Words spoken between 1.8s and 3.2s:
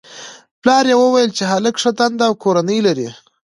ښه دنده او کورنۍ لري